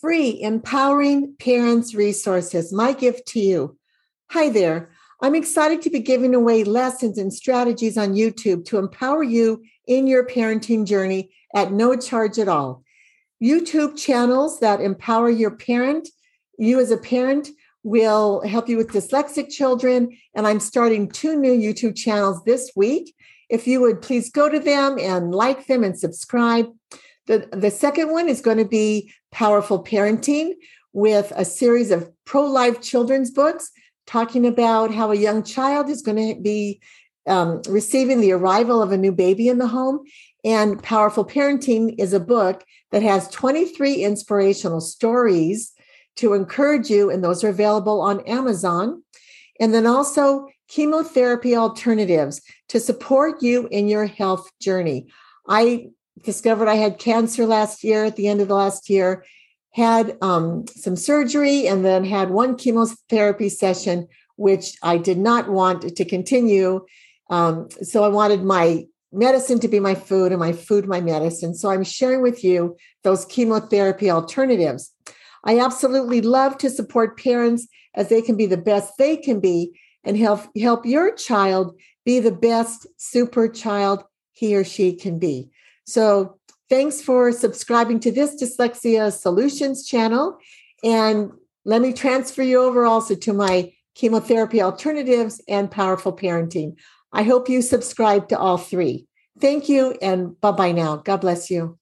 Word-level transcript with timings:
free 0.00 0.40
empowering 0.40 1.34
parents 1.40 1.92
resources, 1.92 2.72
my 2.72 2.92
gift 2.92 3.26
to 3.26 3.40
you. 3.40 3.76
Hi 4.30 4.48
there. 4.48 4.90
I'm 5.20 5.34
excited 5.34 5.82
to 5.82 5.90
be 5.90 5.98
giving 5.98 6.36
away 6.36 6.62
lessons 6.62 7.18
and 7.18 7.34
strategies 7.34 7.98
on 7.98 8.14
YouTube 8.14 8.64
to 8.66 8.78
empower 8.78 9.24
you 9.24 9.64
in 9.88 10.06
your 10.06 10.24
parenting 10.24 10.86
journey 10.86 11.30
at 11.52 11.72
no 11.72 11.96
charge 11.96 12.38
at 12.38 12.46
all. 12.46 12.84
YouTube 13.42 13.98
channels 13.98 14.60
that 14.60 14.80
empower 14.80 15.30
your 15.30 15.50
parent, 15.50 16.08
you 16.58 16.78
as 16.78 16.92
a 16.92 16.96
parent, 16.96 17.48
will 17.82 18.42
help 18.46 18.68
you 18.68 18.76
with 18.76 18.92
dyslexic 18.92 19.50
children. 19.50 20.16
And 20.34 20.46
I'm 20.46 20.60
starting 20.60 21.08
two 21.08 21.34
new 21.34 21.52
YouTube 21.52 21.96
channels 21.96 22.44
this 22.44 22.70
week. 22.76 23.14
If 23.48 23.66
you 23.66 23.80
would 23.80 24.02
please 24.02 24.30
go 24.30 24.48
to 24.48 24.60
them 24.60 24.98
and 25.00 25.34
like 25.34 25.66
them 25.66 25.82
and 25.82 25.98
subscribe. 25.98 26.66
The, 27.28 27.46
the 27.52 27.70
second 27.70 28.10
one 28.10 28.28
is 28.28 28.40
going 28.40 28.56
to 28.56 28.64
be 28.64 29.12
Powerful 29.30 29.84
Parenting 29.84 30.54
with 30.94 31.30
a 31.36 31.44
series 31.44 31.90
of 31.90 32.10
pro 32.24 32.42
life 32.42 32.80
children's 32.80 33.30
books 33.30 33.70
talking 34.06 34.46
about 34.46 34.92
how 34.92 35.12
a 35.12 35.16
young 35.16 35.42
child 35.42 35.90
is 35.90 36.00
going 36.00 36.34
to 36.34 36.40
be 36.40 36.80
um, 37.26 37.60
receiving 37.68 38.22
the 38.22 38.32
arrival 38.32 38.82
of 38.82 38.92
a 38.92 38.96
new 38.96 39.12
baby 39.12 39.48
in 39.48 39.58
the 39.58 39.66
home. 39.66 40.00
And 40.42 40.82
Powerful 40.82 41.26
Parenting 41.26 41.94
is 41.98 42.14
a 42.14 42.20
book 42.20 42.64
that 42.92 43.02
has 43.02 43.28
23 43.28 44.02
inspirational 44.02 44.80
stories 44.80 45.72
to 46.16 46.32
encourage 46.32 46.88
you, 46.88 47.10
and 47.10 47.22
those 47.22 47.44
are 47.44 47.50
available 47.50 48.00
on 48.00 48.26
Amazon. 48.26 49.02
And 49.60 49.74
then 49.74 49.86
also 49.86 50.48
chemotherapy 50.68 51.54
alternatives 51.54 52.40
to 52.70 52.80
support 52.80 53.42
you 53.42 53.68
in 53.70 53.88
your 53.88 54.06
health 54.06 54.50
journey. 54.60 55.08
I 55.46 55.90
discovered 56.22 56.68
I 56.68 56.76
had 56.76 56.98
cancer 56.98 57.46
last 57.46 57.84
year 57.84 58.04
at 58.04 58.16
the 58.16 58.28
end 58.28 58.40
of 58.40 58.48
the 58.48 58.54
last 58.54 58.88
year, 58.90 59.24
had 59.72 60.16
um, 60.22 60.66
some 60.68 60.96
surgery, 60.96 61.66
and 61.66 61.84
then 61.84 62.04
had 62.04 62.30
one 62.30 62.56
chemotherapy 62.56 63.48
session, 63.48 64.08
which 64.36 64.76
I 64.82 64.98
did 64.98 65.18
not 65.18 65.48
want 65.48 65.96
to 65.96 66.04
continue. 66.04 66.84
Um, 67.30 67.68
so 67.82 68.04
I 68.04 68.08
wanted 68.08 68.42
my 68.42 68.86
medicine 69.12 69.58
to 69.60 69.68
be 69.68 69.80
my 69.80 69.94
food 69.94 70.32
and 70.32 70.40
my 70.40 70.52
food 70.52 70.86
my 70.86 71.00
medicine. 71.00 71.54
So 71.54 71.70
I'm 71.70 71.84
sharing 71.84 72.22
with 72.22 72.44
you 72.44 72.76
those 73.04 73.24
chemotherapy 73.24 74.10
alternatives. 74.10 74.92
I 75.44 75.60
absolutely 75.60 76.20
love 76.20 76.58
to 76.58 76.70
support 76.70 77.18
parents 77.18 77.66
as 77.94 78.08
they 78.08 78.20
can 78.20 78.36
be 78.36 78.46
the 78.46 78.56
best 78.56 78.94
they 78.98 79.16
can 79.16 79.40
be 79.40 79.78
and 80.04 80.16
help 80.16 80.42
help 80.56 80.84
your 80.84 81.14
child 81.14 81.78
be 82.04 82.20
the 82.20 82.32
best 82.32 82.86
super 82.96 83.48
child 83.48 84.04
he 84.32 84.54
or 84.54 84.64
she 84.64 84.94
can 84.94 85.18
be. 85.18 85.50
So, 85.88 86.36
thanks 86.68 87.00
for 87.00 87.32
subscribing 87.32 87.98
to 88.00 88.12
this 88.12 88.34
Dyslexia 88.34 89.10
Solutions 89.10 89.86
channel 89.86 90.36
and 90.84 91.32
let 91.64 91.80
me 91.80 91.94
transfer 91.94 92.42
you 92.42 92.60
over 92.60 92.84
also 92.84 93.14
to 93.14 93.32
my 93.32 93.72
chemotherapy 93.94 94.60
alternatives 94.60 95.40
and 95.48 95.70
powerful 95.70 96.14
parenting. 96.14 96.76
I 97.10 97.22
hope 97.22 97.48
you 97.48 97.62
subscribe 97.62 98.28
to 98.28 98.38
all 98.38 98.58
three. 98.58 99.06
Thank 99.40 99.70
you 99.70 99.96
and 100.02 100.38
bye 100.42 100.52
bye 100.52 100.72
now. 100.72 100.96
God 100.96 101.22
bless 101.22 101.50
you. 101.50 101.77